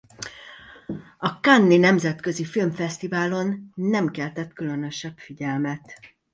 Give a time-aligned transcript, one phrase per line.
[1.17, 5.99] A Cannes-i Nemzetközi Filmfesztiválon nem keltett különösebb figyelmet.